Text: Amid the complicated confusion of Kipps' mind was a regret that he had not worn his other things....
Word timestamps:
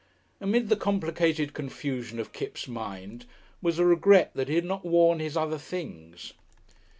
Amid 0.39 0.69
the 0.69 0.75
complicated 0.75 1.53
confusion 1.53 2.17
of 2.17 2.33
Kipps' 2.33 2.67
mind 2.67 3.27
was 3.61 3.77
a 3.77 3.85
regret 3.85 4.31
that 4.33 4.47
he 4.49 4.55
had 4.55 4.65
not 4.65 4.83
worn 4.83 5.19
his 5.19 5.37
other 5.37 5.59
things.... 5.59 6.33